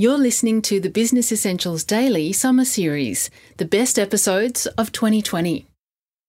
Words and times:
You're 0.00 0.16
listening 0.16 0.62
to 0.62 0.78
the 0.78 0.90
Business 0.90 1.32
Essentials 1.32 1.82
Daily 1.82 2.32
Summer 2.32 2.64
Series, 2.64 3.30
the 3.56 3.64
best 3.64 3.98
episodes 3.98 4.68
of 4.78 4.92
2020. 4.92 5.66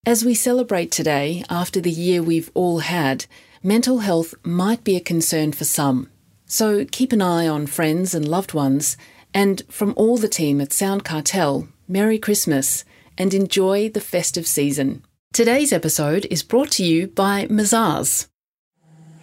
As 0.07 0.25
we 0.25 0.33
celebrate 0.33 0.89
today, 0.89 1.43
after 1.51 1.79
the 1.79 1.91
year 1.91 2.23
we've 2.23 2.49
all 2.55 2.79
had, 2.79 3.27
mental 3.61 3.99
health 3.99 4.33
might 4.43 4.83
be 4.83 4.95
a 4.95 4.99
concern 4.99 5.51
for 5.51 5.65
some. 5.65 6.09
So 6.47 6.83
keep 6.83 7.13
an 7.13 7.21
eye 7.21 7.47
on 7.47 7.67
friends 7.67 8.15
and 8.15 8.27
loved 8.27 8.55
ones, 8.55 8.97
and 9.35 9.61
from 9.69 9.93
all 9.95 10.17
the 10.17 10.27
team 10.27 10.59
at 10.61 10.73
Sound 10.73 11.05
Cartel, 11.05 11.67
Merry 11.87 12.17
Christmas 12.17 12.83
and 13.19 13.35
enjoy 13.35 13.87
the 13.87 14.01
festive 14.01 14.47
season. 14.47 15.03
Today's 15.31 15.71
episode 15.71 16.25
is 16.31 16.41
brought 16.41 16.71
to 16.71 16.83
you 16.83 17.05
by 17.05 17.45
Mazars. 17.45 18.25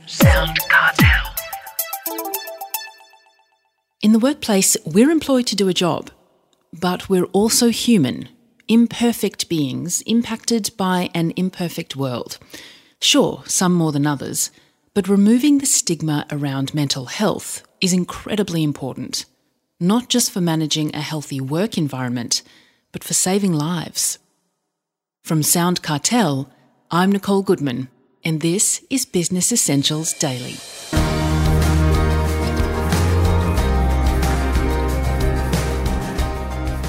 Sound 0.07 0.57
Cartel. 0.71 1.06
In 4.07 4.13
the 4.13 4.21
workplace, 4.21 4.77
we're 4.85 5.11
employed 5.11 5.49
to 5.49 5.57
do 5.57 5.67
a 5.67 5.75
job, 5.75 6.13
but 6.73 7.09
we're 7.09 7.25
also 7.33 7.71
human, 7.71 8.29
imperfect 8.69 9.49
beings 9.49 10.01
impacted 10.03 10.71
by 10.77 11.11
an 11.13 11.33
imperfect 11.35 11.97
world. 11.97 12.39
Sure, 13.01 13.43
some 13.47 13.73
more 13.73 13.91
than 13.91 14.07
others, 14.07 14.53
but 14.95 15.09
removing 15.09 15.59
the 15.59 15.67
stigma 15.67 16.25
around 16.31 16.73
mental 16.73 17.07
health 17.07 17.65
is 17.81 17.93
incredibly 17.93 18.63
important, 18.63 19.25
not 19.81 20.09
just 20.09 20.31
for 20.31 20.41
managing 20.41 20.95
a 20.95 21.01
healthy 21.01 21.41
work 21.41 21.77
environment, 21.77 22.43
but 22.93 23.03
for 23.03 23.13
saving 23.13 23.55
lives. 23.55 24.21
From 25.25 25.43
Sound 25.43 25.83
Cartel, 25.83 26.49
I'm 26.93 27.11
Nicole 27.11 27.43
Goodman, 27.43 27.89
and 28.25 28.41
this 28.41 28.85
is 28.89 29.05
Business 29.05 29.51
Essentials 29.51 30.13
Daily. 30.13 30.59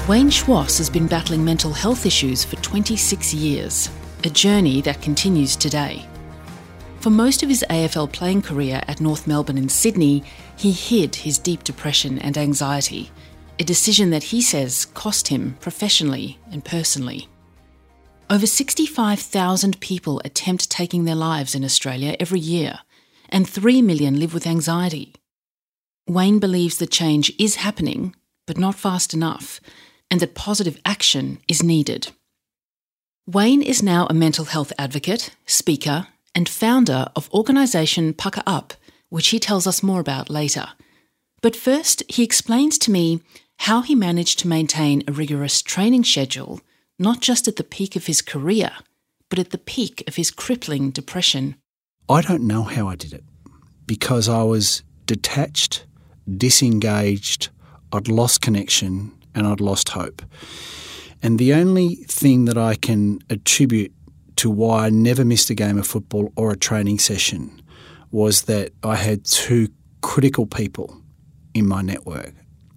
Wayne 0.08 0.30
Schwass 0.30 0.78
has 0.78 0.88
been 0.88 1.06
battling 1.06 1.44
mental 1.44 1.70
health 1.70 2.06
issues 2.06 2.42
for 2.42 2.56
26 2.56 3.34
years, 3.34 3.90
a 4.24 4.30
journey 4.30 4.80
that 4.80 5.02
continues 5.02 5.54
today. 5.54 6.02
For 7.00 7.10
most 7.10 7.42
of 7.42 7.50
his 7.50 7.62
AFL 7.68 8.10
playing 8.10 8.40
career 8.40 8.80
at 8.88 9.02
North 9.02 9.26
Melbourne 9.26 9.58
and 9.58 9.70
Sydney, 9.70 10.24
he 10.56 10.72
hid 10.72 11.14
his 11.14 11.36
deep 11.36 11.62
depression 11.62 12.18
and 12.20 12.38
anxiety, 12.38 13.10
a 13.58 13.64
decision 13.64 14.08
that 14.08 14.22
he 14.22 14.40
says 14.40 14.86
cost 14.86 15.28
him 15.28 15.58
professionally 15.60 16.38
and 16.50 16.64
personally. 16.64 17.28
Over 18.30 18.46
65,000 18.46 19.78
people 19.78 20.22
attempt 20.24 20.70
taking 20.70 21.04
their 21.04 21.16
lives 21.16 21.54
in 21.54 21.66
Australia 21.66 22.16
every 22.18 22.40
year, 22.40 22.78
and 23.28 23.46
3 23.46 23.82
million 23.82 24.18
live 24.18 24.32
with 24.32 24.46
anxiety. 24.46 25.12
Wayne 26.08 26.38
believes 26.38 26.78
the 26.78 26.86
change 26.86 27.30
is 27.38 27.56
happening, 27.56 28.16
but 28.46 28.56
not 28.56 28.74
fast 28.74 29.12
enough, 29.12 29.60
and 30.10 30.20
that 30.20 30.34
positive 30.34 30.80
action 30.84 31.38
is 31.48 31.62
needed. 31.62 32.08
Wayne 33.26 33.62
is 33.62 33.82
now 33.82 34.06
a 34.08 34.14
mental 34.14 34.46
health 34.46 34.72
advocate, 34.78 35.36
speaker, 35.46 36.08
and 36.34 36.48
founder 36.48 37.08
of 37.14 37.30
organisation 37.32 38.14
PukaUp, 38.14 38.72
which 39.10 39.28
he 39.28 39.38
tells 39.38 39.66
us 39.66 39.82
more 39.82 40.00
about 40.00 40.30
later. 40.30 40.68
But 41.42 41.56
first, 41.56 42.02
he 42.08 42.22
explains 42.22 42.78
to 42.78 42.90
me 42.90 43.20
how 43.58 43.82
he 43.82 43.94
managed 43.94 44.38
to 44.40 44.48
maintain 44.48 45.02
a 45.06 45.12
rigorous 45.12 45.62
training 45.62 46.04
schedule, 46.04 46.60
not 46.98 47.20
just 47.20 47.48
at 47.48 47.56
the 47.56 47.64
peak 47.64 47.96
of 47.96 48.06
his 48.06 48.22
career, 48.22 48.70
but 49.28 49.38
at 49.38 49.50
the 49.50 49.58
peak 49.58 50.02
of 50.06 50.16
his 50.16 50.30
crippling 50.30 50.90
depression. 50.90 51.56
I 52.08 52.22
don't 52.22 52.46
know 52.46 52.62
how 52.62 52.88
I 52.88 52.96
did 52.96 53.12
it 53.12 53.24
because 53.86 54.28
I 54.28 54.42
was 54.42 54.82
detached, 55.06 55.84
disengaged, 56.36 57.48
I'd 57.92 58.08
lost 58.08 58.40
connection, 58.42 59.12
and 59.38 59.46
I'd 59.46 59.60
lost 59.60 59.90
hope. 59.90 60.20
And 61.22 61.38
the 61.38 61.54
only 61.54 61.94
thing 61.94 62.44
that 62.46 62.58
I 62.58 62.74
can 62.74 63.20
attribute 63.30 63.92
to 64.36 64.50
why 64.50 64.86
I 64.86 64.90
never 64.90 65.24
missed 65.24 65.48
a 65.48 65.54
game 65.54 65.78
of 65.78 65.86
football 65.86 66.32
or 66.36 66.50
a 66.50 66.56
training 66.56 66.98
session 66.98 67.62
was 68.10 68.42
that 68.42 68.72
I 68.82 68.96
had 68.96 69.24
two 69.24 69.68
critical 70.00 70.44
people 70.44 71.00
in 71.54 71.68
my 71.68 71.82
network. 71.82 72.34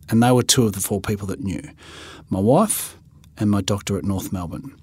And 0.09 0.21
they 0.21 0.31
were 0.31 0.43
two 0.43 0.65
of 0.65 0.73
the 0.73 0.81
four 0.81 1.01
people 1.01 1.27
that 1.27 1.39
knew 1.39 1.61
my 2.29 2.39
wife 2.39 2.97
and 3.37 3.49
my 3.49 3.61
doctor 3.61 3.97
at 3.97 4.03
North 4.03 4.31
Melbourne. 4.31 4.75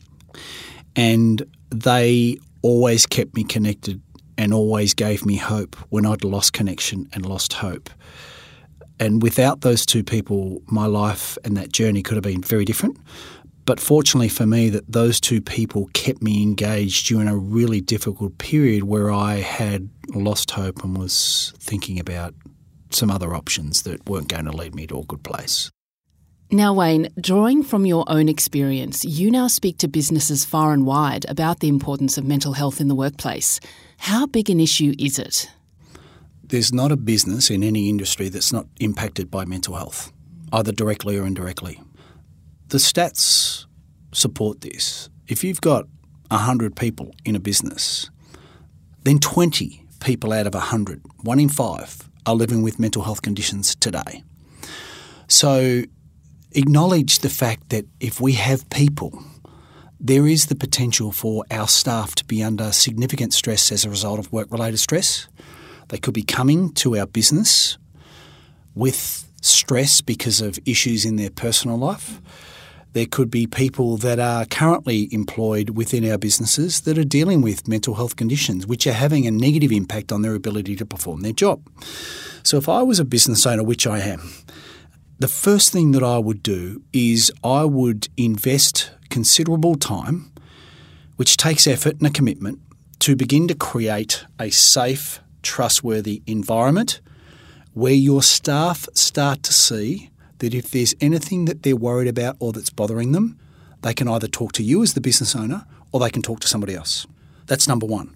And 0.97 1.45
they 1.71 2.39
always 2.63 3.07
kept 3.07 3.37
me 3.37 3.45
connected 3.45 4.01
and 4.37 4.53
always 4.53 4.95
gave 4.95 5.25
me 5.25 5.37
hope 5.37 5.77
when 5.91 6.07
I'd 6.07 6.25
lost 6.25 6.53
connection 6.53 7.09
and 7.13 7.25
lost 7.25 7.53
hope. 7.53 7.89
And 9.01 9.23
without 9.23 9.61
those 9.61 9.87
two 9.87 10.03
people, 10.03 10.63
my 10.67 10.87
life 10.87 11.39
and 11.45 11.57
that 11.57 11.73
journey 11.73 12.03
could 12.03 12.17
have 12.17 12.25
been 12.25 12.43
very 12.43 12.65
different. 12.65 12.99
But 13.65 13.81
fortunately 13.81 14.31
for 14.31 14.47
me, 14.47 14.71
that 14.71 14.91
those 14.91 15.21
two 15.21 15.41
people 15.41 15.91
kept 15.93 16.23
me 16.23 16.43
engaged 16.43 17.07
during 17.07 17.29
a 17.29 17.37
really 17.37 17.81
difficult 17.81 18.39
period 18.39 18.85
where 18.85 19.11
I 19.11 19.37
had 19.37 19.91
lost 20.15 20.53
hope 20.53 20.83
and 20.83 20.97
was 20.97 21.53
thinking 21.59 22.01
about 22.01 22.35
some 22.91 23.11
other 23.11 23.35
options 23.35 23.83
that 23.83 24.09
weren't 24.09 24.29
going 24.29 24.47
to 24.47 24.53
lead 24.53 24.75
me 24.75 24.87
to 24.87 25.01
a 25.01 25.05
good 25.05 25.23
place. 25.23 25.71
Now, 26.51 26.73
Wayne, 26.73 27.11
drawing 27.21 27.63
from 27.63 27.85
your 27.85 28.07
own 28.09 28.27
experience, 28.27 29.05
you 29.05 29.31
now 29.31 29.49
speak 29.49 29.77
to 29.79 29.89
businesses 29.89 30.47
far 30.47 30.73
and 30.73 30.87
wide 30.87 31.27
about 31.29 31.61
the 31.61 31.69
importance 31.69 32.17
of 32.17 32.25
mental 32.25 32.55
health 32.55 32.81
in 32.81 32.89
the 32.89 32.95
workplace. 32.95 33.61
How 33.99 34.25
big 34.25 34.49
an 34.49 34.61
issue 34.61 34.95
is 34.99 35.19
it? 35.19 35.51
There's 36.49 36.73
not 36.73 36.93
a 36.93 36.97
business 36.97 37.51
in 37.51 37.63
any 37.63 37.89
industry 37.89 38.29
that's 38.29 38.53
not 38.53 38.67
impacted 38.81 39.31
by 39.31 39.45
mental 39.45 39.75
health, 39.75 40.13
either 40.53 40.73
directly 40.73 41.17
or 41.17 41.27
indirectly. 41.27 41.81
The 42.69 42.79
stats 42.79 43.67
support 44.13 44.63
this. 44.63 45.09
If 45.27 45.45
you've 45.45 45.61
got 45.61 45.87
100 46.31 46.77
people 46.77 47.15
in 47.25 47.37
a 47.37 47.41
business, 47.41 48.11
then 49.05 49.19
20 49.19 49.85
people 50.01 50.33
out 50.33 50.47
of 50.47 50.55
100, 50.55 51.03
one 51.23 51.41
in 51.41 51.49
five, 51.49 52.09
are 52.27 52.35
living 52.35 52.63
with 52.63 52.79
mental 52.79 53.03
health 53.03 53.23
conditions 53.23 53.75
today. 53.75 54.23
So 55.29 55.83
acknowledge 56.53 57.21
the 57.21 57.31
fact 57.31 57.71
that 57.71 57.87
if 58.01 58.21
we 58.21 58.33
have 58.35 58.69
people, 58.71 59.23
there 60.01 60.27
is 60.27 60.47
the 60.47 60.55
potential 60.55 61.13
for 61.13 61.45
our 61.51 61.69
staff 61.69 62.15
to 62.17 62.25
be 62.25 62.43
under 62.43 62.73
significant 62.73 63.33
stress 63.33 63.73
as 63.73 63.85
a 63.85 63.91
result 63.91 64.19
of 64.19 64.33
work 64.33 64.51
related 64.51 64.79
stress. 64.79 65.29
They 65.89 65.99
could 65.99 66.15
be 66.15 66.23
coming 66.23 66.73
to 66.75 66.97
our 66.97 67.07
business 67.07 67.79
with 68.75 69.25
stress 69.41 70.01
because 70.01 70.41
of 70.41 70.59
issues 70.67 71.05
in 71.05 71.17
their 71.17 71.31
personal 71.31 71.79
life. 71.79 72.21
There 72.93 73.07
could 73.07 73.31
be 73.31 73.47
people 73.47 73.97
that 73.99 74.19
are 74.19 74.45
currently 74.47 75.09
employed 75.13 75.71
within 75.71 76.11
our 76.11 76.19
businesses 76.19 76.81
that 76.83 76.99
are 76.99 77.05
dealing 77.05 77.43
with 77.43 77.69
mental 77.69 77.95
health 77.95 78.17
conditions, 78.17 78.67
which 78.67 78.87
are 78.87 78.93
having 78.93 79.27
a 79.27 79.31
negative 79.31 79.73
impact 79.73 80.11
on 80.11 80.23
their 80.23 80.35
ability 80.35 80.75
to 80.77 80.87
perform 80.87 81.21
their 81.21 81.33
job. 81.33 81.61
So, 82.43 82.57
if 82.57 82.69
I 82.69 82.83
was 82.83 82.99
a 82.99 83.05
business 83.05 83.47
owner, 83.47 83.63
which 83.63 83.87
I 83.87 83.99
am, 84.01 84.33
the 85.19 85.29
first 85.29 85.73
thing 85.73 85.93
that 85.93 86.03
I 86.03 86.19
would 86.19 86.43
do 86.43 86.83
is 86.93 87.31
I 87.45 87.65
would 87.65 88.09
invest 88.17 88.93
considerable 89.11 89.75
time, 89.75 90.33
which 91.17 91.37
takes 91.37 91.67
effort 91.67 91.99
and 91.99 92.07
a 92.07 92.11
commitment, 92.11 92.61
to 93.01 93.17
begin 93.17 93.49
to 93.49 93.55
create 93.55 94.25
a 94.39 94.51
safe, 94.51 95.21
trustworthy 95.49 96.21
environment 96.27 97.01
where 97.73 97.95
your 97.95 98.23
staff 98.23 98.87
start 98.93 99.43
to 99.43 99.53
see 99.53 100.11
that 100.41 100.53
if 100.53 100.71
there's 100.71 100.95
anything 101.01 101.47
that 101.47 101.63
they're 101.63 101.75
worried 101.75 102.07
about 102.07 102.37
or 102.39 102.53
that's 102.53 102.69
bothering 102.71 103.13
them, 103.13 103.39
they 103.81 103.95
can 103.95 104.09
either 104.09 104.29
talk 104.29 104.53
to 104.53 104.63
you 104.63 104.83
as 104.83 104.93
the 104.93 105.01
business 105.01 105.35
owner 105.35 105.65
or 105.91 106.01
they 106.01 106.11
can 106.11 106.21
talk 106.21 106.41
to 106.41 106.49
somebody 106.49 106.75
else. 106.75 107.07
That's 107.47 107.67
number 107.67 107.87
one. 107.87 108.15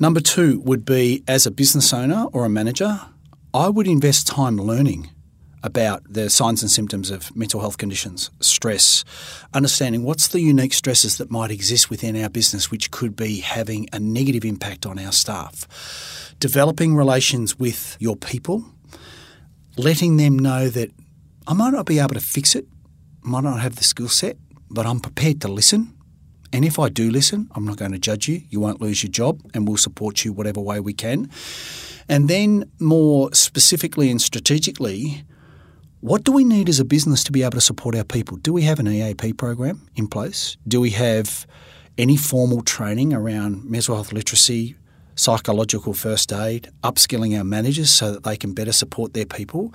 Number 0.00 0.20
two 0.20 0.60
would 0.60 0.84
be 0.84 1.22
as 1.28 1.46
a 1.46 1.52
business 1.52 1.92
owner 1.92 2.26
or 2.32 2.44
a 2.44 2.48
manager, 2.48 3.00
I 3.54 3.68
would 3.68 3.86
invest 3.86 4.26
time 4.26 4.56
learning 4.56 5.10
about 5.62 6.02
the 6.08 6.30
signs 6.30 6.62
and 6.62 6.70
symptoms 6.70 7.10
of 7.10 7.34
mental 7.36 7.60
health 7.60 7.78
conditions, 7.78 8.30
stress, 8.40 9.04
understanding 9.52 10.04
what's 10.04 10.28
the 10.28 10.40
unique 10.40 10.72
stresses 10.72 11.18
that 11.18 11.30
might 11.30 11.50
exist 11.50 11.90
within 11.90 12.20
our 12.22 12.28
business 12.28 12.70
which 12.70 12.90
could 12.90 13.14
be 13.14 13.40
having 13.40 13.88
a 13.92 14.00
negative 14.00 14.44
impact 14.44 14.86
on 14.86 14.98
our 14.98 15.12
staff 15.12 15.66
developing 16.40 16.96
relations 16.96 17.58
with 17.58 17.96
your 18.00 18.16
people, 18.16 18.64
letting 19.76 20.16
them 20.16 20.38
know 20.38 20.68
that 20.68 20.90
I 21.46 21.52
might 21.52 21.72
not 21.72 21.86
be 21.86 21.98
able 21.98 22.14
to 22.14 22.20
fix 22.20 22.54
it, 22.54 22.66
might 23.22 23.44
not 23.44 23.60
have 23.60 23.76
the 23.76 23.84
skill 23.84 24.08
set, 24.08 24.36
but 24.70 24.86
I'm 24.86 25.00
prepared 25.00 25.40
to 25.42 25.48
listen. 25.48 25.94
And 26.52 26.64
if 26.64 26.78
I 26.78 26.88
do 26.88 27.10
listen, 27.10 27.48
I'm 27.54 27.64
not 27.64 27.76
going 27.76 27.92
to 27.92 27.98
judge 27.98 28.26
you. 28.26 28.42
You 28.48 28.58
won't 28.58 28.80
lose 28.80 29.02
your 29.02 29.12
job, 29.12 29.40
and 29.54 29.68
we'll 29.68 29.76
support 29.76 30.24
you 30.24 30.32
whatever 30.32 30.60
way 30.60 30.80
we 30.80 30.94
can. 30.94 31.30
And 32.08 32.28
then, 32.28 32.68
more 32.80 33.32
specifically 33.34 34.10
and 34.10 34.20
strategically, 34.20 35.24
what 36.00 36.24
do 36.24 36.32
we 36.32 36.44
need 36.44 36.68
as 36.68 36.80
a 36.80 36.84
business 36.84 37.22
to 37.24 37.32
be 37.32 37.42
able 37.42 37.52
to 37.52 37.60
support 37.60 37.94
our 37.94 38.04
people? 38.04 38.36
Do 38.38 38.52
we 38.52 38.62
have 38.62 38.78
an 38.78 38.88
EAP 38.88 39.34
program 39.34 39.88
in 39.96 40.08
place? 40.08 40.56
Do 40.66 40.80
we 40.80 40.90
have 40.90 41.46
any 41.98 42.16
formal 42.16 42.62
training 42.62 43.12
around 43.12 43.64
mental 43.64 43.94
health 43.94 44.12
literacy, 44.12 44.76
psychological 45.14 45.92
first 45.92 46.32
aid, 46.32 46.70
upskilling 46.82 47.36
our 47.36 47.44
managers 47.44 47.90
so 47.90 48.12
that 48.12 48.24
they 48.24 48.36
can 48.36 48.54
better 48.54 48.72
support 48.72 49.12
their 49.12 49.26
people. 49.26 49.72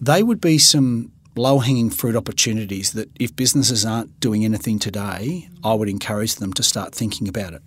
They 0.00 0.22
would 0.22 0.40
be 0.40 0.58
some 0.58 1.10
low 1.34 1.58
hanging 1.58 1.90
fruit 1.90 2.16
opportunities 2.16 2.92
that 2.92 3.10
if 3.18 3.34
businesses 3.34 3.84
aren't 3.84 4.20
doing 4.20 4.44
anything 4.44 4.78
today, 4.78 5.48
I 5.64 5.74
would 5.74 5.88
encourage 5.88 6.36
them 6.36 6.52
to 6.54 6.62
start 6.62 6.94
thinking 6.94 7.28
about 7.28 7.54
it. 7.54 7.62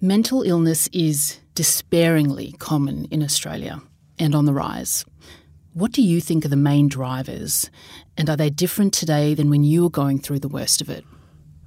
Mental 0.00 0.42
illness 0.42 0.88
is 0.92 1.38
despairingly 1.54 2.52
common 2.58 3.06
in 3.06 3.22
Australia 3.22 3.80
and 4.18 4.34
on 4.34 4.44
the 4.44 4.52
rise. 4.52 5.04
What 5.74 5.90
do 5.90 6.02
you 6.02 6.20
think 6.20 6.44
are 6.44 6.48
the 6.48 6.54
main 6.54 6.86
drivers, 6.86 7.68
and 8.16 8.30
are 8.30 8.36
they 8.36 8.48
different 8.48 8.94
today 8.94 9.34
than 9.34 9.50
when 9.50 9.64
you 9.64 9.82
were 9.82 9.90
going 9.90 10.20
through 10.20 10.38
the 10.38 10.46
worst 10.46 10.80
of 10.80 10.88
it? 10.88 11.04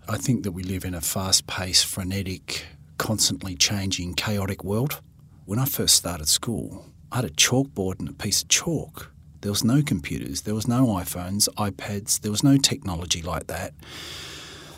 I 0.08 0.16
think 0.16 0.44
that 0.44 0.54
we 0.54 0.64
live 0.64 0.86
in 0.86 0.94
a 0.94 1.02
fast 1.02 1.46
paced, 1.46 1.86
frenetic, 1.86 2.68
constantly 2.98 3.58
changing, 3.58 4.14
chaotic 4.14 4.64
world. 4.64 5.02
When 5.44 5.60
I 5.60 5.66
first 5.66 5.98
started 5.98 6.30
school, 6.30 6.86
I 7.12 7.18
had 7.18 7.26
a 7.26 7.30
chalkboard 7.32 8.00
and 8.00 8.08
a 8.08 8.14
piece 8.14 8.44
of 8.44 8.48
chalk. 8.48 9.12
There 9.42 9.52
was 9.52 9.66
no 9.66 9.82
computers, 9.82 10.44
there 10.44 10.56
was 10.56 10.70
no 10.70 10.86
iPhones, 10.86 11.50
iPads, 11.56 12.22
there 12.22 12.32
was 12.32 12.46
no 12.46 12.56
technology 12.56 13.22
like 13.22 13.48
that. 13.48 13.74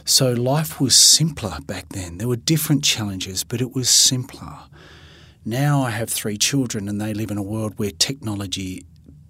So 0.06 0.34
life 0.34 0.81
was 0.81 0.98
simpler 0.98 1.60
back 1.68 1.90
then. 1.90 2.18
There 2.18 2.28
were 2.28 2.36
different 2.36 2.84
challenges, 2.84 3.44
but 3.44 3.62
it 3.62 3.76
was 3.76 3.92
simpler. 3.92 4.58
Now 5.46 5.84
I 5.84 5.92
have 5.92 6.10
three 6.10 6.40
children 6.40 6.90
and 6.90 7.00
they 7.00 7.14
live 7.14 7.30
in 7.30 7.38
a 7.38 7.44
world 7.44 7.78
where 7.78 7.92
technology 7.92 8.88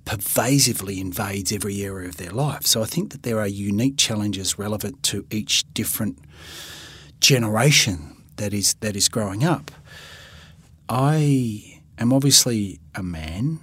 pervasively 0.10 1.00
invades 1.00 1.52
every 1.52 1.84
area 1.84 2.10
of 2.10 2.18
their 2.18 2.32
life. 2.32 2.66
So 2.66 2.82
I 2.82 2.86
think 2.86 3.12
that 3.12 3.22
there 3.22 3.40
are 3.40 3.48
unique 3.48 3.96
challenges 3.96 4.58
relevant 4.58 5.04
to 5.04 5.24
each 5.30 5.72
different 5.76 6.18
generation 7.20 8.16
that 8.38 8.52
is 8.52 8.74
that 8.80 8.96
is 8.96 9.08
growing 9.08 9.44
up. 9.44 9.70
I 10.90 11.82
am 12.00 12.12
obviously 12.12 12.80
a 12.96 13.04
man 13.04 13.60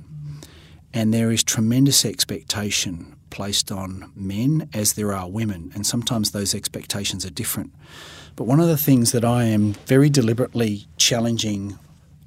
and 0.95 1.13
there 1.13 1.33
is 1.33 1.43
tremendous 1.43 2.05
expectation 2.05 3.17
placed 3.31 3.73
on 3.73 4.13
men 4.15 4.69
as 4.73 4.93
there 4.93 5.13
are 5.13 5.29
women, 5.29 5.73
and 5.75 5.85
sometimes 5.85 6.31
those 6.31 6.55
expectations 6.55 7.27
are 7.27 7.31
different. 7.31 7.75
But 8.37 8.45
one 8.45 8.61
of 8.61 8.69
the 8.69 8.79
things 8.79 9.11
that 9.11 9.25
I 9.25 9.45
am 9.45 9.73
very 9.87 10.09
deliberately 10.09 10.87
challenging 10.97 11.77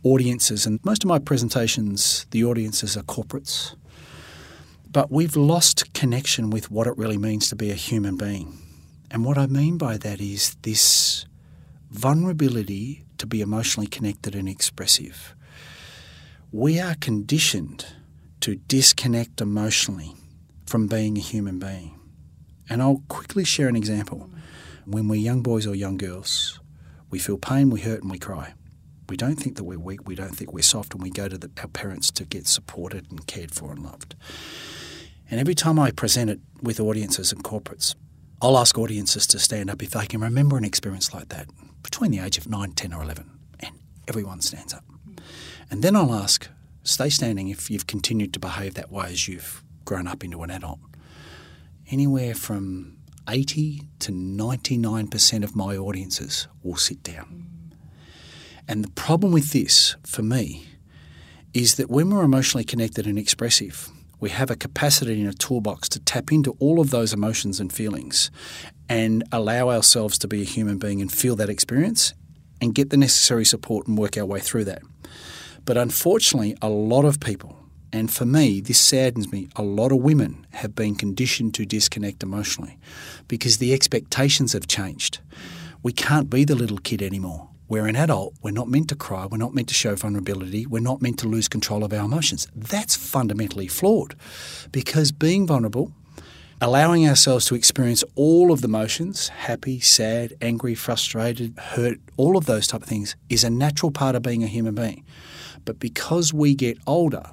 audiences, 0.04 0.66
and 0.66 0.80
most 0.84 1.06
of 1.06 1.08
my 1.08 1.20
presentations, 1.20 2.26
the 2.32 2.44
audiences 2.44 2.98
are 2.98 3.04
corporates, 3.04 3.76
but 4.92 5.12
we've 5.12 5.36
lost 5.36 5.94
connection 5.94 6.50
with 6.50 6.72
what 6.72 6.88
it 6.88 6.98
really 6.98 7.18
means 7.18 7.50
to 7.50 7.56
be 7.56 7.70
a 7.70 7.76
human 7.76 8.18
being. 8.18 8.58
And 9.12 9.24
what 9.24 9.38
I 9.38 9.48
mean 9.48 9.78
by 9.78 9.98
that 9.98 10.20
is 10.20 10.56
this 10.64 11.26
vulnerability 11.92 13.06
to 13.18 13.28
be 13.28 13.42
emotionally 13.42 13.88
connected 13.88 14.36
and 14.36 14.48
expressive. 14.48 15.36
We 16.52 16.80
are 16.80 16.96
conditioned 16.96 17.86
to 18.42 18.56
disconnect 18.56 19.42
emotionally 19.42 20.16
from 20.66 20.88
being 20.88 21.18
a 21.18 21.22
human 21.22 21.60
being. 21.60 22.00
And 22.70 22.82
I'll 22.82 23.04
quickly 23.08 23.44
share 23.44 23.68
an 23.68 23.76
example. 23.76 24.30
When 24.86 25.08
we're 25.08 25.16
young 25.16 25.42
boys 25.42 25.68
or 25.68 25.76
young 25.76 25.98
girls, 25.98 26.60
we 27.10 27.20
feel 27.20 27.38
pain, 27.38 27.70
we 27.70 27.82
hurt, 27.82 28.02
and 28.02 28.12
we 28.12 28.20
cry. 28.20 28.54
We 29.08 29.18
don't 29.18 29.36
think 29.36 29.56
that 29.58 29.64
we're 29.64 29.80
weak, 29.80 30.08
we 30.08 30.16
don't 30.16 30.36
think 30.36 30.54
we're 30.54 30.62
soft, 30.62 30.94
and 30.94 31.02
we 31.02 31.10
go 31.10 31.28
to 31.28 31.38
the, 31.38 31.50
our 31.60 31.68
parents 31.68 32.12
to 32.12 32.26
get 32.26 32.46
supported 32.46 33.08
and 33.10 33.26
cared 33.26 33.52
for 33.52 33.72
and 33.72 33.84
loved. 33.84 34.16
And 35.30 35.40
every 35.40 35.56
time 35.56 35.78
I 35.78 35.92
present 35.92 36.30
it 36.30 36.40
with 36.62 36.80
audiences 36.80 37.32
and 37.32 37.44
corporates, 37.44 37.96
I'll 38.42 38.58
ask 38.58 38.78
audiences 38.78 39.28
to 39.28 39.40
stand 39.40 39.70
up 39.70 39.84
if 39.84 39.92
they 39.92 40.06
can 40.06 40.22
remember 40.22 40.58
an 40.58 40.64
experience 40.64 41.14
like 41.14 41.30
that 41.30 41.48
between 41.84 42.12
the 42.12 42.20
age 42.20 42.38
of 42.38 42.48
9, 42.48 42.72
10, 42.72 42.94
or 42.94 43.04
11. 43.04 43.30
And 43.60 43.80
everyone 44.08 44.42
stands 44.42 44.74
up. 44.74 44.84
And 45.70 45.84
then 45.84 45.96
I'll 45.96 46.14
ask, 46.14 46.48
stay 46.84 47.10
standing 47.10 47.50
if 47.50 47.70
you've 47.70 47.88
continued 47.88 48.34
to 48.34 48.40
behave 48.40 48.74
that 48.76 48.92
way 48.92 49.08
as 49.08 49.28
you've 49.28 49.64
grown 49.86 50.08
up 50.08 50.24
into 50.24 50.42
an 50.42 50.52
adult. 50.52 50.80
Anywhere 51.92 52.34
from 52.34 52.98
80 53.28 53.84
to 54.00 54.12
99% 54.12 55.44
of 55.44 55.56
my 55.56 55.78
audiences 55.78 56.48
will 56.64 56.76
sit 56.76 57.04
down. 57.04 57.46
And 58.68 58.84
the 58.84 58.92
problem 58.92 59.32
with 59.32 59.52
this, 59.52 59.96
for 60.06 60.22
me, 60.22 60.66
is 61.54 61.76
that 61.76 61.90
when 61.90 62.10
we're 62.10 62.24
emotionally 62.24 62.64
connected 62.64 63.08
and 63.08 63.18
expressive, 63.18 63.90
we 64.20 64.30
have 64.30 64.52
a 64.52 64.56
capacity 64.56 65.20
in 65.22 65.28
a 65.28 65.34
toolbox 65.34 65.88
to 65.90 66.00
tap 66.00 66.32
into 66.32 66.56
all 66.60 66.80
of 66.80 66.90
those 66.90 67.14
emotions 67.14 67.60
and 67.60 67.72
feelings 67.72 68.30
and 68.88 69.24
allow 69.32 69.70
ourselves 69.70 70.18
to 70.20 70.28
be 70.28 70.42
a 70.42 70.46
human 70.46 70.78
being 70.78 71.02
and 71.02 71.12
feel 71.12 71.36
that 71.38 71.50
experience 71.50 72.14
and 72.62 72.76
get 72.76 72.90
the 72.90 72.98
necessary 72.98 73.46
support 73.46 73.88
and 73.88 73.98
work 73.98 74.18
our 74.18 74.26
way 74.26 74.40
through 74.40 74.66
that. 74.66 74.82
But 75.66 75.78
unfortunately, 75.78 76.58
a 76.62 76.70
lot 76.70 77.06
of 77.06 77.20
people, 77.20 77.56
and 77.94 78.12
for 78.12 78.26
me, 78.26 78.60
this 78.60 78.80
saddens 78.80 79.32
me, 79.32 79.50
a 79.56 79.64
lot 79.64 79.92
of 79.92 80.00
women 80.00 80.46
have 80.52 80.76
been 80.76 80.96
conditioned 80.96 81.54
to 81.56 81.66
disconnect 81.66 82.24
emotionally 82.24 82.78
because 83.28 83.58
the 83.58 83.74
expectations 83.74 84.54
have 84.54 84.68
changed. 84.68 85.20
We 85.82 85.94
can't 85.94 86.30
be 86.30 86.44
the 86.44 86.56
little 86.56 86.78
kid 86.78 87.02
anymore. 87.02 87.50
We're 87.70 87.86
an 87.86 87.96
adult. 87.96 88.34
We're 88.42 88.50
not 88.50 88.68
meant 88.68 88.90
to 88.90 88.96
cry. 88.96 89.28
We're 89.28 89.38
not 89.38 89.54
meant 89.54 89.68
to 89.68 89.76
show 89.76 89.94
vulnerability. 89.94 90.66
We're 90.66 90.80
not 90.80 91.04
meant 91.04 91.20
to 91.20 91.28
lose 91.28 91.48
control 91.48 91.84
of 91.84 91.94
our 91.94 92.04
emotions. 92.04 92.48
That's 92.56 92.96
fundamentally 92.96 93.68
flawed 93.68 94.16
because 94.72 95.12
being 95.12 95.46
vulnerable, 95.46 95.92
allowing 96.60 97.08
ourselves 97.08 97.46
to 97.46 97.54
experience 97.54 98.04
all 98.16 98.52
of 98.52 98.62
the 98.62 98.68
emotions 98.68 99.28
happy, 99.28 99.80
sad, 99.80 100.34
angry, 100.42 100.74
frustrated, 100.74 101.60
hurt, 101.60 102.00
all 102.18 102.38
of 102.38 102.48
those 102.48 102.66
type 102.66 102.82
of 102.82 102.90
things 102.90 103.16
is 103.30 103.44
a 103.44 103.52
natural 103.52 103.92
part 103.92 104.16
of 104.16 104.24
being 104.24 104.44
a 104.44 104.48
human 104.48 104.74
being. 104.74 105.06
But 105.64 105.78
because 105.78 106.34
we 106.34 106.56
get 106.56 106.80
older, 106.88 107.24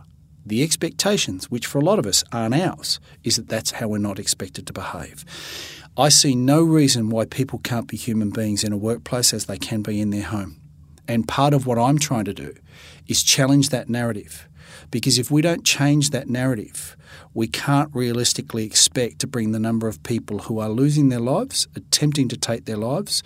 the 0.45 0.63
expectations, 0.63 1.51
which 1.51 1.67
for 1.67 1.79
a 1.79 1.85
lot 1.85 1.99
of 1.99 2.05
us 2.05 2.23
aren't 2.31 2.55
ours, 2.55 3.01
is 3.25 3.37
that 3.37 3.49
that's 3.49 3.71
how 3.71 3.89
we're 3.89 3.99
not 3.99 4.19
expected 4.19 4.67
to 4.67 4.75
behave. 4.75 5.25
I 5.99 6.11
see 6.11 6.35
no 6.35 6.63
reason 6.63 7.09
why 7.09 7.25
people 7.25 7.59
can't 7.61 7.89
be 7.89 7.97
human 7.97 8.29
beings 8.29 8.63
in 8.63 8.71
a 8.71 8.77
workplace 8.77 9.33
as 9.33 9.47
they 9.47 9.57
can 9.57 9.81
be 9.81 9.99
in 9.99 10.11
their 10.11 10.25
home. 10.25 10.61
And 11.09 11.27
part 11.27 11.55
of 11.55 11.67
what 11.67 11.79
I'm 11.79 11.99
trying 11.99 12.27
to 12.27 12.35
do 12.35 12.55
is 13.07 13.23
challenge 13.23 13.71
that 13.71 13.89
narrative. 13.89 14.47
Because 14.91 15.19
if 15.19 15.31
we 15.31 15.41
don't 15.41 15.65
change 15.65 16.11
that 16.11 16.29
narrative, 16.29 16.99
we 17.33 17.49
can't 17.49 17.89
realistically 17.95 18.67
expect 18.67 19.21
to 19.21 19.27
bring 19.27 19.53
the 19.53 19.59
number 19.59 19.89
of 19.89 20.03
people 20.03 20.41
who 20.41 20.59
are 20.59 20.69
losing 20.69 21.09
their 21.09 21.21
lives, 21.21 21.67
attempting 21.75 22.29
to 22.29 22.37
take 22.37 22.67
their 22.67 22.77
lives, 22.77 23.23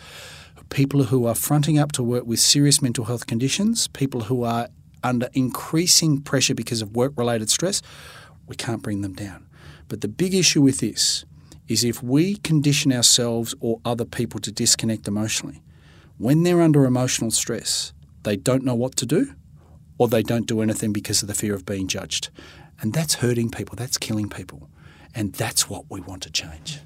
people 0.69 1.05
who 1.05 1.27
are 1.27 1.35
fronting 1.35 1.77
up 1.77 1.91
to 1.93 2.05
work 2.05 2.25
with 2.25 2.39
serious 2.39 2.81
mental 2.81 3.07
health 3.07 3.27
conditions, 3.27 3.89
people 3.89 4.23
who 4.23 4.45
are 4.45 4.69
under 5.03 5.29
increasing 5.33 6.21
pressure 6.21 6.55
because 6.55 6.83
of 6.83 6.95
work 6.95 7.15
related 7.17 7.51
stress, 7.51 7.83
we 8.47 8.55
can't 8.55 8.83
bring 8.83 9.01
them 9.01 9.15
down. 9.15 9.49
But 9.89 10.03
the 10.03 10.09
big 10.09 10.35
issue 10.35 10.63
with 10.63 10.79
this 10.79 11.25
is 11.71 11.85
if 11.85 12.03
we 12.03 12.35
condition 12.39 12.93
ourselves 12.93 13.55
or 13.61 13.81
other 13.85 14.05
people 14.05 14.41
to 14.41 14.51
disconnect 14.51 15.07
emotionally, 15.07 15.63
when 16.19 16.43
they're 16.43 16.61
under 16.61 16.85
emotional 16.85 17.31
stress, 17.31 17.93
they 18.25 18.37
don't 18.37 18.65
know 18.65 18.75
what 18.75 18.97
to 18.97 19.07
do 19.07 19.33
or 19.97 20.09
they 20.09 20.23
don't 20.23 20.47
do 20.47 20.63
anything 20.63 20.93
because 20.93 21.23
of 21.23 21.29
the 21.29 21.35
fear 21.35 21.55
of 21.55 21.65
being 21.65 21.87
judged. 21.87 22.29
And 22.81 22.93
that's 22.93 23.15
hurting 23.15 23.51
people, 23.51 23.77
that's 23.77 23.99
killing 23.99 24.29
people. 24.29 24.69
And 25.15 25.33
that's 25.35 25.71
what 25.71 25.85
we 25.89 26.01
want 26.01 26.23
to 26.25 26.31
change. 26.31 26.81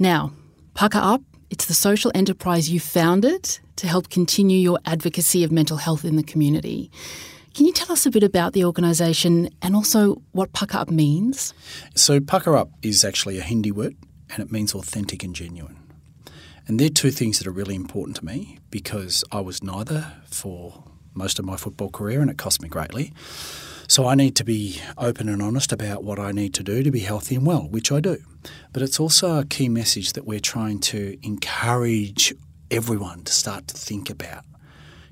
Now, 0.00 0.32
PukaUp, 0.74 1.22
it's 1.50 1.66
the 1.66 1.74
social 1.74 2.10
enterprise 2.12 2.68
you 2.70 2.80
founded 2.80 3.60
to 3.76 3.86
help 3.86 4.08
continue 4.10 4.58
your 4.58 4.80
advocacy 4.84 5.44
of 5.44 5.52
mental 5.52 5.76
health 5.76 6.04
in 6.04 6.16
the 6.16 6.22
community. 6.24 6.90
Can 7.54 7.66
you 7.66 7.72
tell 7.72 7.92
us 7.92 8.06
a 8.06 8.10
bit 8.10 8.22
about 8.22 8.54
the 8.54 8.64
organisation 8.64 9.50
and 9.60 9.76
also 9.76 10.22
what 10.32 10.52
PukaUp 10.52 10.90
means? 10.90 11.52
So, 11.94 12.18
PukaUp 12.18 12.70
is 12.82 13.04
actually 13.04 13.38
a 13.38 13.42
Hindi 13.42 13.70
word 13.70 13.94
and 14.30 14.42
it 14.42 14.50
means 14.50 14.74
authentic 14.74 15.22
and 15.22 15.34
genuine. 15.34 15.76
And 16.66 16.80
they're 16.80 16.88
two 16.88 17.10
things 17.10 17.38
that 17.38 17.46
are 17.46 17.52
really 17.52 17.74
important 17.74 18.16
to 18.16 18.24
me 18.24 18.58
because 18.70 19.22
I 19.30 19.40
was 19.40 19.62
neither 19.62 20.14
for 20.24 20.84
most 21.12 21.38
of 21.38 21.44
my 21.44 21.56
football 21.56 21.90
career 21.90 22.22
and 22.22 22.30
it 22.30 22.38
cost 22.38 22.62
me 22.62 22.70
greatly. 22.70 23.12
So 23.86 24.06
I 24.06 24.14
need 24.14 24.34
to 24.36 24.44
be 24.44 24.80
open 24.96 25.28
and 25.28 25.42
honest 25.42 25.72
about 25.72 26.02
what 26.02 26.18
I 26.18 26.32
need 26.32 26.54
to 26.54 26.62
do 26.62 26.82
to 26.82 26.90
be 26.90 27.00
healthy 27.00 27.34
and 27.34 27.44
well, 27.44 27.68
which 27.68 27.92
I 27.92 28.00
do. 28.00 28.16
But 28.72 28.80
it's 28.80 28.98
also 28.98 29.38
a 29.38 29.44
key 29.44 29.68
message 29.68 30.14
that 30.14 30.24
we're 30.24 30.40
trying 30.40 30.78
to 30.80 31.18
encourage 31.22 32.32
everyone 32.70 33.24
to 33.24 33.32
start 33.34 33.68
to 33.68 33.76
think 33.76 34.08
about 34.08 34.44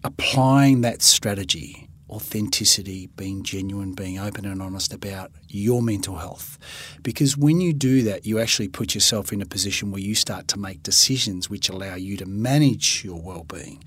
applying 0.02 0.80
that 0.80 1.02
strategy 1.02 1.89
authenticity, 2.10 3.06
being 3.16 3.42
genuine, 3.42 3.92
being 3.92 4.18
open 4.18 4.44
and 4.44 4.60
honest 4.60 4.92
about 4.92 5.30
your 5.48 5.80
mental 5.80 6.16
health. 6.16 6.58
Because 7.02 7.36
when 7.36 7.60
you 7.60 7.72
do 7.72 8.02
that, 8.02 8.26
you 8.26 8.38
actually 8.38 8.68
put 8.68 8.94
yourself 8.94 9.32
in 9.32 9.40
a 9.40 9.46
position 9.46 9.90
where 9.90 10.00
you 10.00 10.14
start 10.14 10.48
to 10.48 10.58
make 10.58 10.82
decisions 10.82 11.48
which 11.48 11.68
allow 11.68 11.94
you 11.94 12.16
to 12.16 12.26
manage 12.26 13.04
your 13.04 13.20
well-being. 13.20 13.82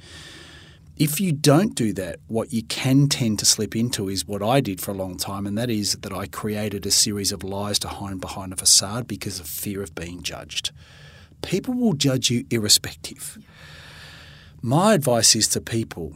If 0.95 1.19
you 1.19 1.31
don't 1.31 1.73
do 1.73 1.91
that, 1.93 2.19
what 2.27 2.53
you 2.53 2.61
can 2.63 3.07
tend 3.07 3.39
to 3.39 3.45
slip 3.45 3.75
into 3.75 4.09
is 4.09 4.27
what 4.27 4.43
I 4.43 4.61
did 4.61 4.79
for 4.79 4.91
a 4.91 4.95
long 4.95 5.17
time, 5.17 5.47
and 5.47 5.57
that 5.57 5.71
is 5.71 5.93
that 5.93 6.13
I 6.13 6.27
created 6.27 6.85
a 6.85 6.91
series 6.91 7.31
of 7.31 7.43
lies 7.43 7.79
to 7.79 7.87
hide 7.87 8.21
behind 8.21 8.53
a 8.53 8.55
facade 8.55 9.07
because 9.07 9.39
of 9.39 9.47
fear 9.47 9.81
of 9.81 9.95
being 9.95 10.21
judged. 10.21 10.71
People 11.41 11.73
will 11.73 11.93
judge 11.93 12.29
you 12.29 12.45
irrespective. 12.51 13.39
My 14.61 14.93
advice 14.93 15.35
is 15.35 15.47
to 15.49 15.61
people 15.61 16.15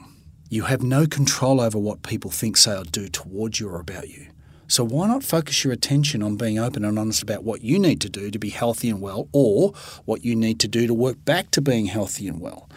You 0.50 0.64
have 0.64 0.82
no 0.82 1.06
control 1.08 1.60
over 1.60 1.78
what 1.78 2.04
people 2.04 2.32
think, 2.32 2.58
say, 2.58 2.78
or 2.78 2.84
do 2.84 3.08
towards 3.10 3.60
you 3.60 3.70
or 3.70 3.80
about 3.80 4.10
you. 4.10 4.28
So 4.70 4.84
why 4.84 5.08
not 5.08 5.24
focus 5.24 5.64
your 5.64 5.72
attention 5.74 6.22
on 6.22 6.36
being 6.36 6.60
open 6.60 6.84
and 6.84 7.00
honest 7.00 7.24
about 7.24 7.44
what 7.44 7.64
you 7.64 7.80
need 7.80 8.02
to 8.02 8.10
do 8.10 8.30
to 8.32 8.40
be 8.40 8.50
healthy 8.50 8.90
and 8.90 9.02
well, 9.02 9.30
or 9.32 9.74
what 10.06 10.26
you 10.26 10.36
need 10.36 10.60
to 10.60 10.68
do 10.68 10.88
to 10.88 10.94
work 10.94 11.24
back 11.24 11.52
to 11.52 11.62
being 11.62 11.86
healthy 11.86 12.28
and 12.28 12.42
well? 12.42 12.70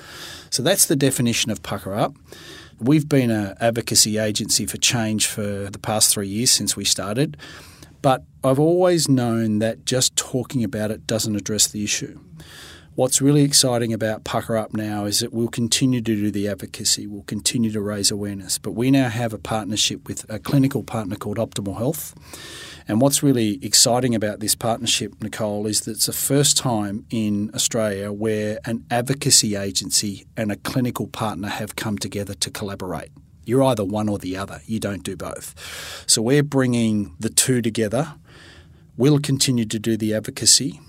So 0.50 0.62
that's 0.62 0.86
the 0.86 0.96
definition 0.96 1.50
of 1.50 1.62
PukaUp. 1.62 2.16
We've 2.78 3.08
been 3.08 3.30
an 3.30 3.56
advocacy 3.60 4.18
agency 4.18 4.66
for 4.66 4.78
change 4.78 5.26
for 5.26 5.68
the 5.68 5.78
past 5.78 6.12
three 6.12 6.28
years 6.28 6.50
since 6.50 6.76
we 6.76 6.84
started, 6.84 7.36
but 8.02 8.24
I've 8.42 8.58
always 8.58 9.08
known 9.08 9.58
that 9.58 9.84
just 9.84 10.16
talking 10.16 10.64
about 10.64 10.90
it 10.90 11.06
doesn't 11.06 11.36
address 11.36 11.66
the 11.66 11.84
issue. 11.84 12.18
What's 13.00 13.23
really 13.23 13.45
exciting 13.45 13.95
about 13.95 14.25
PukaUp 14.25 14.75
now 14.75 15.07
is 15.07 15.21
that 15.21 15.33
we'll 15.33 15.49
continue 15.49 16.02
to 16.02 16.14
do 16.14 16.30
the 16.30 16.49
advocacy, 16.49 17.07
we'll 17.07 17.23
continue 17.23 17.73
to 17.73 17.80
raise 17.80 18.11
awareness, 18.11 18.59
but 18.59 18.73
we 18.73 18.90
now 18.90 19.09
have 19.09 19.33
a 19.33 19.38
partnership 19.38 20.07
with 20.07 20.26
a 20.28 20.38
clinical 20.38 20.83
partner 20.83 21.16
called 21.16 21.38
Optimal 21.38 21.78
Health. 21.78 22.14
And 22.87 23.00
what's 23.00 23.23
really 23.23 23.59
exciting 23.64 24.14
about 24.14 24.40
this 24.40 24.54
partnership, 24.54 25.14
Nicole, 25.23 25.66
is 25.66 25.80
that 25.80 25.92
it's 25.92 26.04
the 26.04 26.12
first 26.12 26.59
time 26.59 27.07
in 27.09 27.50
Australia 27.54 28.12
where 28.12 28.59
an 28.66 28.85
advocacy 28.90 29.57
agency 29.57 30.26
and 30.37 30.52
a 30.52 30.57
clinical 30.57 31.07
partner 31.07 31.49
have 31.49 31.76
come 31.76 31.97
together 31.97 32.35
to 32.35 32.50
collaborate. 32.50 33.12
You're 33.47 33.62
either 33.62 33.83
one 33.83 34.11
or 34.11 34.19
the 34.19 34.37
other, 34.37 34.61
you 34.66 34.78
don't 34.78 35.02
do 35.02 35.16
both. 35.16 36.04
So 36.07 36.21
we're 36.21 36.42
bringing 36.42 37.16
the 37.19 37.30
two 37.30 37.62
together. 37.62 38.16
We'll 38.99 39.21
continue 39.21 39.64
to 39.64 39.78
do 39.78 39.97
the 39.97 40.12
advocacy, 40.12 40.80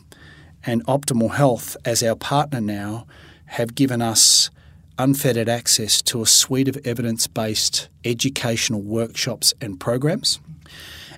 and 0.65 0.85
Optimal 0.85 1.35
Health, 1.35 1.75
as 1.85 2.03
our 2.03 2.15
partner 2.15 2.61
now, 2.61 3.05
have 3.45 3.75
given 3.75 4.01
us 4.01 4.49
unfettered 4.97 5.49
access 5.49 6.01
to 6.03 6.21
a 6.21 6.25
suite 6.25 6.67
of 6.67 6.77
evidence 6.85 7.27
based 7.27 7.89
educational 8.05 8.81
workshops 8.81 9.53
and 9.59 9.79
programs. 9.79 10.39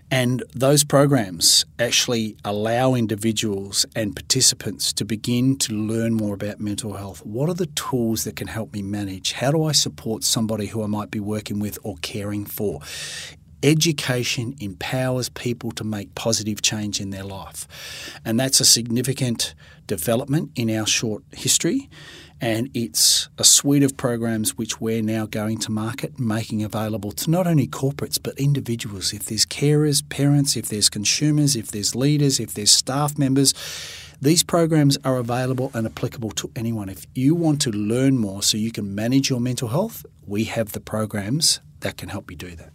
And 0.10 0.44
those 0.54 0.84
programs 0.84 1.66
actually 1.80 2.38
allow 2.46 2.94
individuals 2.94 3.86
and 3.96 4.16
participants 4.16 4.94
to 4.94 5.06
begin 5.06 5.58
to 5.58 5.74
learn 5.74 6.14
more 6.14 6.36
about 6.36 6.60
mental 6.60 6.94
health. 6.94 7.26
What 7.26 7.50
are 7.50 7.56
the 7.56 7.66
tools 7.68 8.24
that 8.24 8.36
can 8.36 8.48
help 8.48 8.74
me 8.74 8.84
manage? 8.84 9.34
How 9.34 9.52
do 9.52 9.64
I 9.64 9.72
support 9.72 10.24
somebody 10.24 10.68
who 10.68 10.84
I 10.84 10.88
might 10.88 11.10
be 11.10 11.20
working 11.20 11.60
with 11.60 11.80
or 11.84 11.96
caring 12.02 12.46
for? 12.46 12.82
Education 13.64 14.56
empowers 14.60 15.30
people 15.30 15.72
to 15.72 15.86
make 15.86 16.14
positive 16.16 16.62
change 16.62 17.00
in 17.00 17.12
their 17.12 17.24
life. 17.24 17.66
And 18.26 18.38
that's 18.38 18.60
a 18.60 18.66
significant 18.66 19.56
development 19.88 20.52
in 20.56 20.70
our 20.70 20.86
short 20.86 21.24
history. 21.32 21.90
And 22.42 22.70
it's 22.74 23.30
a 23.38 23.46
suite 23.46 23.84
of 23.84 23.96
programs 23.96 24.58
which 24.58 24.82
we're 24.82 25.02
now 25.02 25.28
going 25.28 25.60
to 25.60 25.72
market, 25.72 26.20
making 26.20 26.62
available 26.62 27.14
to 27.14 27.32
not 27.32 27.48
only 27.48 27.68
corporates 27.68 28.20
but 28.22 28.38
individuals. 28.38 29.14
If 29.14 29.26
there's 29.26 29.46
carers, 29.46 30.08
parents, 30.10 30.58
if 30.58 30.68
there's 30.68 30.90
consumers, 30.90 31.56
if 31.56 31.72
there's 31.72 31.96
leaders, 31.96 32.42
if 32.42 32.54
there's 32.54 32.72
staff 32.72 33.18
members, 33.18 33.54
these 34.22 34.44
programs 34.44 34.98
are 35.06 35.18
available 35.18 35.72
and 35.74 35.88
applicable 35.88 36.32
to 36.32 36.52
anyone. 36.54 36.90
If 36.90 37.06
you 37.16 37.34
want 37.34 37.62
to 37.62 37.72
learn 37.72 38.18
more 38.18 38.44
so 38.44 38.58
you 38.58 38.74
can 38.74 38.94
manage 38.94 39.30
your 39.30 39.40
mental 39.40 39.70
health, 39.70 40.06
we 40.28 40.44
have 40.46 40.74
the 40.74 40.82
programs 40.82 41.62
that 41.80 41.96
can 41.96 42.10
help 42.10 42.30
you 42.30 42.36
do 42.36 42.56
that. 42.58 42.74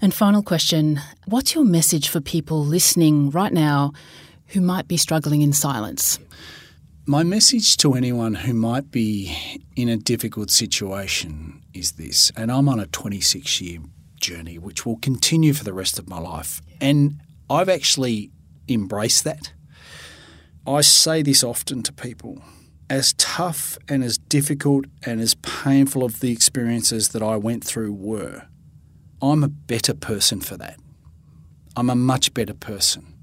And 0.00 0.12
final 0.12 0.42
question 0.42 1.00
What's 1.26 1.54
your 1.54 1.64
message 1.64 2.08
for 2.08 2.20
people 2.20 2.64
listening 2.64 3.30
right 3.30 3.52
now 3.52 3.92
who 4.48 4.60
might 4.60 4.88
be 4.88 4.96
struggling 4.96 5.42
in 5.42 5.52
silence? 5.52 6.18
My 7.06 7.22
message 7.22 7.76
to 7.78 7.94
anyone 7.94 8.34
who 8.34 8.54
might 8.54 8.90
be 8.90 9.36
in 9.76 9.88
a 9.88 9.96
difficult 9.96 10.50
situation 10.50 11.62
is 11.74 11.92
this, 11.92 12.32
and 12.34 12.50
I'm 12.50 12.68
on 12.68 12.80
a 12.80 12.86
26 12.86 13.60
year 13.60 13.80
journey 14.20 14.58
which 14.58 14.86
will 14.86 14.96
continue 14.96 15.52
for 15.52 15.64
the 15.64 15.74
rest 15.74 15.98
of 15.98 16.08
my 16.08 16.18
life. 16.18 16.62
And 16.80 17.20
I've 17.50 17.68
actually 17.68 18.30
embraced 18.68 19.24
that. 19.24 19.52
I 20.66 20.80
say 20.80 21.20
this 21.20 21.44
often 21.44 21.82
to 21.82 21.92
people. 21.92 22.42
As 22.88 23.12
tough 23.14 23.76
and 23.88 24.02
as 24.02 24.16
difficult 24.16 24.86
and 25.04 25.20
as 25.20 25.34
painful 25.36 26.04
of 26.04 26.20
the 26.20 26.32
experiences 26.32 27.08
that 27.08 27.22
I 27.22 27.36
went 27.36 27.64
through 27.64 27.92
were, 27.92 28.44
I'm 29.32 29.42
a 29.42 29.48
better 29.48 29.94
person 29.94 30.40
for 30.40 30.56
that. 30.58 30.78
I'm 31.76 31.88
a 31.88 31.94
much 31.94 32.34
better 32.34 32.52
person. 32.52 33.14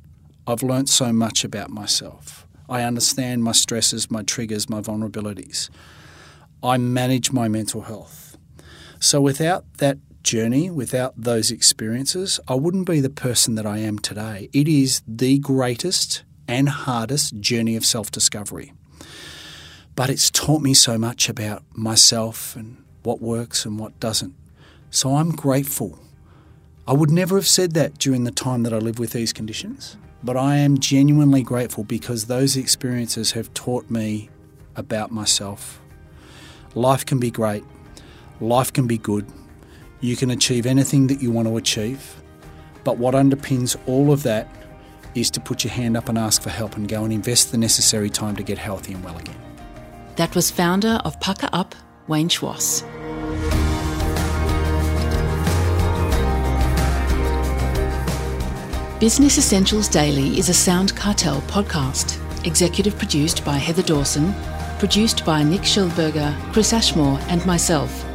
I've 0.48 0.64
learnt 0.64 0.90
so 0.90 1.14
much 1.14 1.44
about 1.44 1.70
myself. 1.70 2.48
I 2.68 2.82
understand 2.82 3.44
my 3.44 3.52
stresses, 3.52 4.10
my 4.10 4.24
triggers, 4.24 4.68
my 4.68 4.82
vulnerabilities. 4.82 5.70
I 6.64 6.78
manage 6.78 7.32
my 7.32 7.48
mental 7.48 7.82
health. 7.82 8.38
So 9.00 9.22
without 9.22 9.66
that 9.78 10.00
journey, 10.24 10.72
without 10.72 11.14
those 11.16 11.52
experiences, 11.52 12.40
I 12.48 12.56
wouldn't 12.56 12.88
be 12.88 13.00
the 13.00 13.10
person 13.10 13.54
that 13.56 13.66
I 13.68 13.78
am 13.78 14.00
today. 14.00 14.50
It 14.54 14.68
is 14.68 15.04
the 15.08 15.38
greatest 15.38 16.24
and 16.48 16.68
hardest 16.68 17.40
journey 17.40 17.76
of 17.76 17.86
self 17.86 18.10
discovery. 18.10 18.74
But 19.96 20.10
it's 20.10 20.32
taught 20.32 20.62
me 20.62 20.74
so 20.74 20.98
much 20.98 21.30
about 21.30 21.64
myself 21.74 22.56
and 22.56 22.84
what 23.04 23.22
works 23.22 23.66
and 23.66 23.78
what 23.78 24.00
doesn't. 24.00 24.36
So 24.94 25.16
I'm 25.16 25.32
grateful. 25.32 25.98
I 26.86 26.92
would 26.92 27.10
never 27.10 27.38
have 27.38 27.48
said 27.48 27.74
that 27.76 27.98
during 27.98 28.26
the 28.26 28.32
time 28.32 28.64
that 28.64 28.74
I 28.74 28.78
lived 28.78 29.00
with 29.00 29.12
these 29.12 29.32
conditions, 29.32 29.96
but 30.22 30.36
I 30.36 30.58
am 30.58 30.80
genuinely 30.80 31.44
grateful 31.44 31.86
because 31.86 32.26
those 32.26 32.58
experiences 32.58 33.32
have 33.32 33.54
taught 33.54 33.90
me 33.90 34.30
about 34.76 35.10
myself. 35.10 35.82
Life 36.76 37.06
can 37.06 37.20
be 37.20 37.32
great, 37.32 37.64
life 38.42 38.74
can 38.74 38.86
be 38.86 38.98
good, 38.98 39.26
you 40.02 40.18
can 40.18 40.30
achieve 40.30 40.66
anything 40.66 41.08
that 41.08 41.22
you 41.22 41.32
want 41.32 41.48
to 41.48 41.56
achieve, 41.56 42.22
but 42.84 42.98
what 42.98 43.16
underpins 43.16 43.78
all 43.88 44.12
of 44.12 44.24
that 44.24 44.50
is 45.16 45.32
to 45.32 45.40
put 45.40 45.64
your 45.64 45.72
hand 45.72 45.96
up 45.96 46.10
and 46.10 46.18
ask 46.18 46.42
for 46.42 46.50
help 46.50 46.76
and 46.76 46.90
go 46.90 47.06
and 47.06 47.14
invest 47.14 47.52
the 47.52 47.58
necessary 47.58 48.10
time 48.10 48.36
to 48.36 48.44
get 48.44 48.58
healthy 48.58 48.94
and 48.94 49.04
well 49.06 49.18
again. 49.18 49.40
That 50.18 50.36
was 50.36 50.52
founder 50.52 51.00
of 51.06 51.18
PukaUp, 51.22 51.74
Wayne 52.08 52.28
Schwass. 52.28 52.86
Business 59.02 59.40
Essentials 59.40 59.88
Daily 59.90 60.38
is 60.38 60.48
a 60.50 60.54
Sound 60.54 60.96
Cartel 60.96 61.42
podcast. 61.48 62.20
Executive 62.46 62.96
produced 63.00 63.44
by 63.44 63.58
Heather 63.58 63.82
Dawson, 63.82 64.32
produced 64.78 65.26
by 65.26 65.42
Nick 65.42 65.62
Schildberger, 65.62 66.40
Chris 66.54 66.72
Ashmore, 66.72 67.18
and 67.22 67.44
myself. 67.44 68.06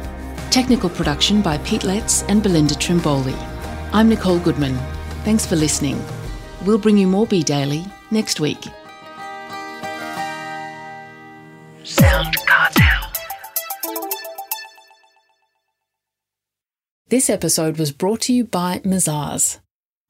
Technical 0.49 0.89
production 0.89 1.41
by 1.41 1.57
Pete 1.57 1.83
Letts 1.83 2.23
and 2.29 2.41
Belinda 2.41 2.73
Trimboli. 2.73 3.35
I'm 3.91 4.07
Nicole 4.07 4.39
Goodman. 4.39 4.77
Thanks 5.25 5.45
for 5.45 5.57
listening. 5.57 6.01
We'll 6.65 6.77
bring 6.77 6.97
you 6.97 7.07
more 7.07 7.27
B 7.27 7.43
Daily 7.43 7.83
next 8.09 8.39
week. 8.39 8.63
Sound 11.83 12.33
Cartel. 12.45 13.11
This 17.09 17.29
episode 17.29 17.77
was 17.77 17.91
brought 17.91 18.21
to 18.21 18.33
you 18.33 18.45
by 18.45 18.79
Mazars. 18.85 19.59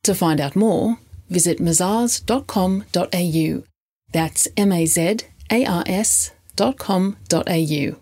To 0.07 0.15
find 0.15 0.39
out 0.39 0.55
more, 0.55 0.95
visit 1.29 1.59
mazars.com.au. 1.59 3.63
That's 4.13 4.47
M 4.55 4.71
A 4.71 4.85
Z 4.85 5.17
A 5.51 5.65
R 5.65 5.83
S 5.85 6.31
dot 6.55 6.77
com 6.77 7.17
dot 7.27 7.49
au. 7.49 7.97